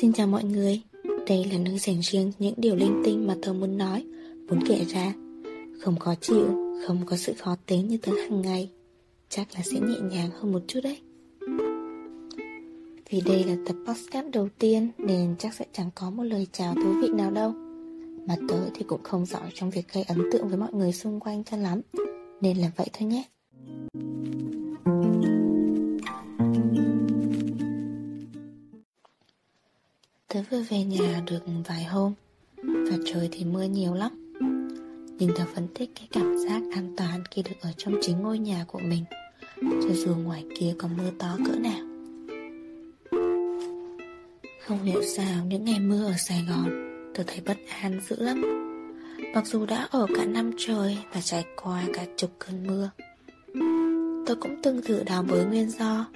[0.00, 0.80] Xin chào mọi người.
[1.26, 4.04] Đây là nơi dành riêng những điều linh tinh mà tớ muốn nói,
[4.48, 5.14] Muốn kể ra.
[5.80, 6.46] Không khó chịu,
[6.86, 8.70] Không có sự khó tính như tớ hàng ngày.
[9.28, 10.98] Chắc là sẽ nhẹ nhàng hơn một chút đấy.
[13.10, 16.74] Vì đây là tập podcast đầu tiên Nên chắc sẽ chẳng có một lời chào
[16.74, 17.52] thú vị nào đâu.
[18.28, 21.20] Mà tớ thì cũng không giỏi trong việc gây ấn tượng với mọi người xung
[21.20, 21.80] quanh cho lắm.
[22.40, 23.24] Nên là vậy thôi nhé.
[30.34, 32.12] Tớ vừa về nhà được vài hôm
[32.62, 34.32] Và trời thì mưa nhiều lắm.
[35.18, 38.38] Nhưng tớ vẫn thích cái cảm giác an toàn khi được ở trong chính ngôi
[38.38, 39.04] nhà của mình,
[39.60, 41.80] Cho dù ngoài kia có mưa to cỡ nào.
[44.66, 46.70] Không hiểu sao những ngày mưa ở Sài Gòn,
[47.14, 48.42] Tớ thấy bất an dữ lắm.
[49.34, 52.90] Mặc dù đã ở cả năm trời và trải qua cả chục cơn mưa
[54.26, 56.06] Tôi cũng từng thử đào bới nguyên do,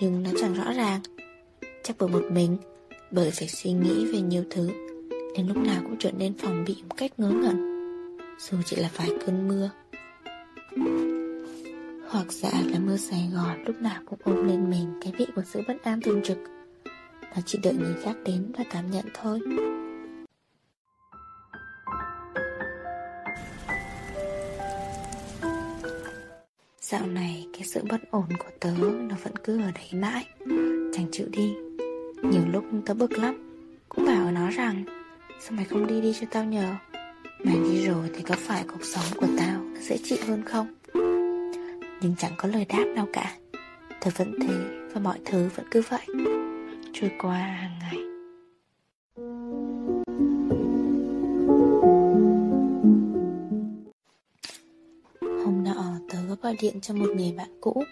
[0.00, 1.00] Nhưng nó chẳng rõ ràng.
[1.82, 2.56] Chắc bởi một mình
[3.12, 4.70] bởi phải suy nghĩ về nhiều thứ,
[5.36, 7.72] Nên lúc nào cũng trở nên phòng bị một cách ngớ ngẩn.
[8.38, 9.70] Dù chỉ là vài cơn mưa,
[12.08, 15.42] Hoặc giả là mưa Sài Gòn lúc nào cũng ôm lên mình cái vị của
[15.46, 16.38] sự bất an thường trực.
[17.34, 19.40] Và chỉ đợi người khác đến và cảm nhận thôi.
[26.80, 30.24] Dạo này, cái sự bất ổn của tớ nó vẫn cứ ở đấy mãi.
[30.92, 31.71] Chẳng chịu đi
[32.22, 33.34] nhiều lúc tớ bực lắm,
[33.88, 34.84] Cũng bảo nó rằng,
[35.40, 36.74] Sao mày không đi đi cho tao nhờ?
[37.44, 40.74] Mày đi rồi thì có phải cuộc sống của tao sẽ dễ chịu hơn không?
[42.02, 43.36] Nhưng chẳng có lời đáp nào cả.
[44.00, 44.54] Tớ vẫn thế
[44.94, 46.06] Và mọi thứ vẫn cứ vậy.
[46.92, 47.98] Trôi qua hàng ngày.
[55.44, 57.84] Hôm nọ tớ có gọi điện cho một người bạn cũ.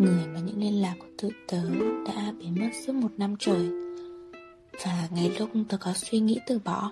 [0.00, 1.62] Người mà những liên lạc của tụi tớ
[2.06, 3.70] đã biến mất suốt một năm trời.
[4.84, 6.90] Và ngay lúc tớ có suy nghĩ từ bỏ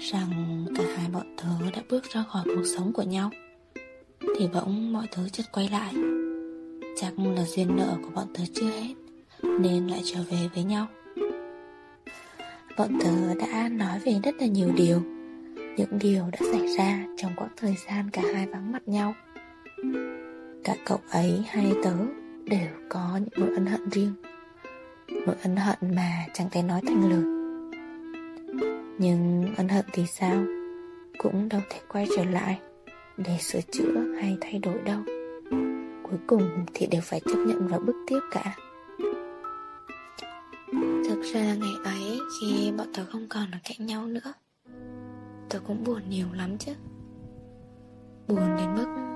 [0.00, 3.30] Rằng cả hai bọn tớ đã bước ra khỏi cuộc sống của nhau,
[4.20, 5.94] Thì bỗng mọi thứ chợt quay lại.
[6.96, 8.94] Chắc là duyên nợ của bọn tớ chưa hết,
[9.60, 10.86] Nên lại trở về với nhau.
[12.78, 15.02] Bọn tớ đã nói về rất là nhiều điều.
[15.76, 19.14] Những điều đã xảy ra trong quãng thời gian cả hai vắng mặt nhau.
[20.68, 21.92] Cả cậu ấy hay tớ
[22.44, 24.12] đều có những nỗi ân hận riêng.
[25.26, 27.22] Nỗi ân hận mà chẳng thể nói thành lời.
[28.98, 30.44] Nhưng ân hận thì sao?
[31.18, 32.60] Cũng đâu thể quay trở lại
[33.16, 35.00] Để sửa chữa hay thay đổi đâu.
[36.02, 38.56] Cuối cùng thì đều phải chấp nhận và bước tiếp cả.
[41.08, 44.32] Thực ra ngày ấy khi bọn tớ không còn ở cạnh nhau nữa,
[45.48, 46.72] Tớ cũng buồn nhiều lắm chứ.
[48.28, 49.07] Buồn đến mức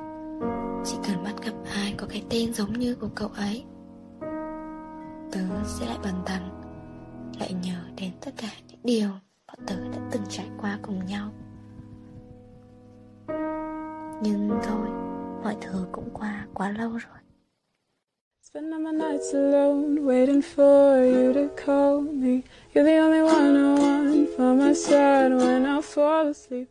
[0.85, 3.65] chỉ cần bắt gặp ai có cái tên giống như của cậu ấy
[5.33, 6.43] Tớ sẽ lại bần thần
[7.41, 9.09] Lại nhớ đến tất cả những điều
[9.47, 11.31] Bọn tớ đã từng trải qua cùng nhau
[14.23, 14.89] Nhưng thôi
[15.45, 17.23] Mọi thứ cũng qua quá lâu rồi
[18.43, 22.43] Spend all my nights alone, waiting for you to call me.
[22.75, 26.69] You're the only one I want for my side when I fall asleep.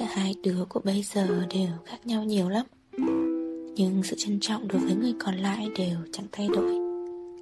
[0.00, 2.66] Cả hai đứa của bây giờ đều khác nhau nhiều lắm.
[3.74, 6.74] Nhưng sự trân trọng đối với người còn lại đều chẳng thay đổi.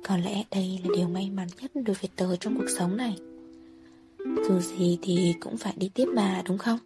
[0.05, 3.19] Có lẽ đây là điều may mắn nhất đối với tớ trong cuộc sống này.
[4.19, 6.79] Dù gì thì cũng phải đi tiếp mà, đúng không?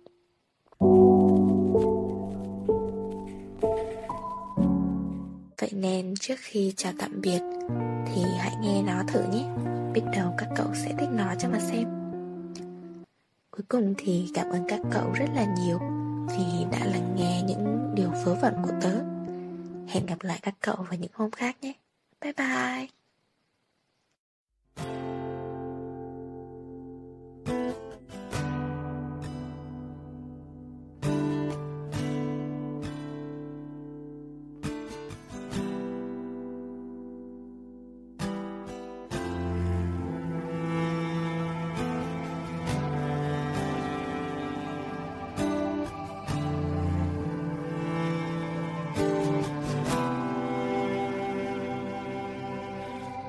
[5.60, 7.40] Vậy nên trước khi chào tạm biệt,
[8.06, 9.44] Thì hãy nghe nó thử nhé.
[9.94, 12.01] Biết đâu các cậu sẽ thích nó cho mà xem.
[13.56, 15.78] Cuối cùng thì cảm ơn các cậu rất là nhiều
[16.28, 18.92] Vì đã lắng nghe những điều vớ vẩn của tớ.
[19.88, 21.72] Hẹn gặp lại các cậu vào những hôm khác nhé.
[22.20, 23.01] Bye bye.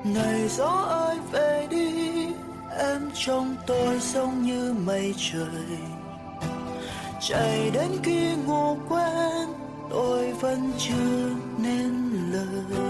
[0.04, 2.26] Này gió ơi, về đi.
[2.78, 5.78] Em trong tôi giống như mây trời.
[7.20, 9.48] Chạy đến khi ngủ quen
[9.90, 11.28] tôi vẫn chưa
[11.58, 12.80] nên lời.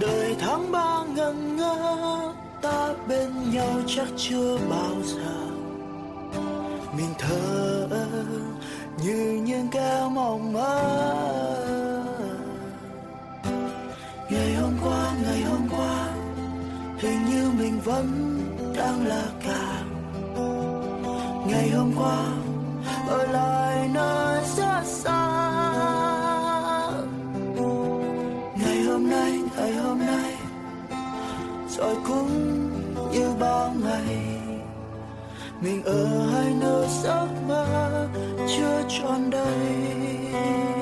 [0.00, 5.50] Đời tháng ba ngần ngơ, ta bên nhau chắc chưa bao giờ.
[6.96, 7.88] Mình thở
[9.04, 11.69] như những kẻ mộng mơ
[14.40, 16.08] ngày hôm qua, ngày hôm qua,
[16.98, 18.06] hình như mình vẫn
[18.76, 19.82] đang là cả.
[21.46, 22.24] Ngày hôm qua,
[23.08, 25.30] ở lại nơi rất xa.
[28.64, 30.34] Ngày hôm nay, ngày hôm nay,
[31.68, 32.30] rồi cũng
[33.12, 34.40] như bao ngày.
[35.60, 38.08] Mình ở hai nơi giấc mơ
[38.48, 40.79] chưa tròn đầy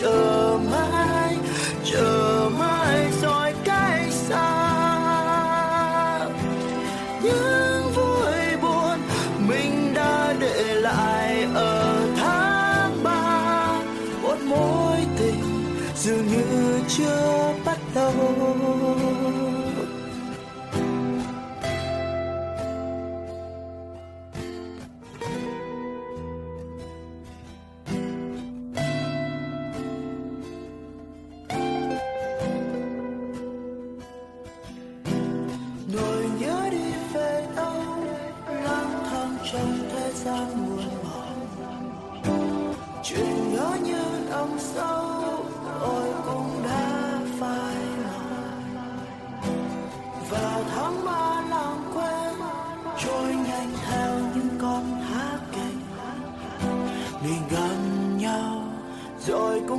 [0.00, 1.36] chờ mãi
[1.84, 4.50] chờ mãi rồi cách xa.
[7.22, 8.98] Những vui buồn
[9.48, 13.82] mình đã để lại ở tháng ba.
[14.22, 15.42] Một mối tình
[15.96, 18.12] dường như chưa bắt đầu.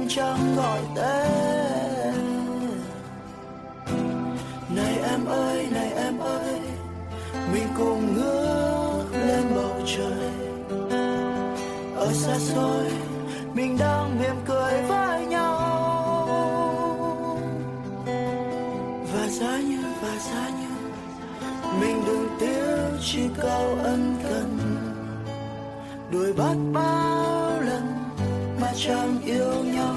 [0.09, 2.13] Chẳng gọi tên.
[4.75, 6.59] Này em ơi, này em ơi,
[7.53, 10.31] mình cùng ngước lên bầu trời.
[11.95, 12.85] Ở xa xôi,
[13.53, 15.55] mình đang mỉm cười với nhau.
[19.13, 20.69] Và giá như, và giá như,
[21.79, 24.57] mình đừng tiếc, chỉ câu ân cần.
[26.11, 27.08] Đuổi bắt bao
[28.87, 29.95] chẳng yêu nhau.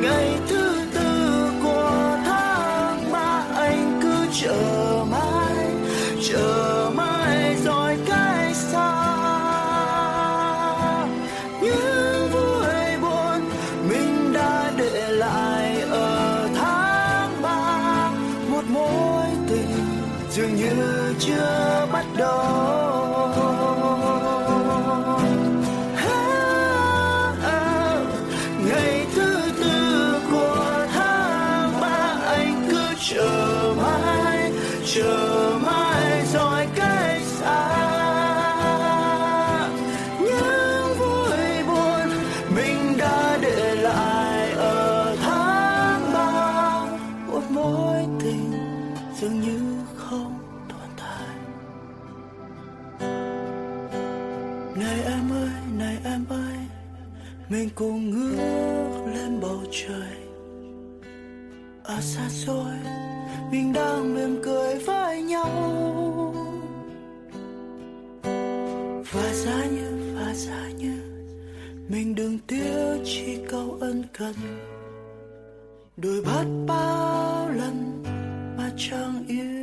[0.00, 5.68] Ngày thứ tư của tháng ba, anh cứ chờ mãi
[6.22, 8.92] chờ mãi rồi cách xa.
[11.62, 13.40] Những vui buồn
[13.88, 18.10] mình đã để lại ở tháng ba,
[18.48, 19.76] một mối tình
[20.30, 21.61] dường như chưa
[22.18, 22.58] đó.
[28.66, 34.52] Ngày thứ tư của tháng mai anh cứ chờ mai
[34.94, 37.68] chờ mai rồi cách xa.
[40.20, 42.08] Những vui buồn
[42.56, 46.84] mình đã để lại ở tháng ba.
[47.32, 48.52] Một mối tình
[49.20, 50.38] dường như không
[57.48, 60.16] mình cùng ngước lên bầu trời.
[61.84, 62.74] Ở xa xôi,
[63.50, 66.34] mình đang mỉm cười với nhau.
[69.12, 70.98] Và giá như, và giá như,
[71.88, 74.34] mình đừng tiếc chỉ câu ân cần.
[75.96, 78.02] Đôi bắt bao lần
[78.58, 79.61] mà chẳng yêu.